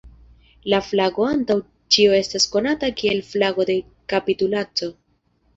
La 0.73 0.79
flago 0.85 1.27
antaŭ 1.31 1.57
ĉio 1.97 2.17
estas 2.21 2.49
konata 2.55 2.91
kiel 3.03 3.23
flago 3.29 3.69
de 3.73 3.77
kapitulaco. 4.15 4.91